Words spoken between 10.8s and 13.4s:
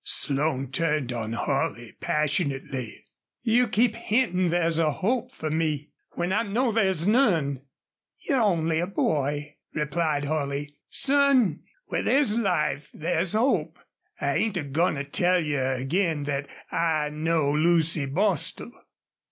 "Son, where there's life there's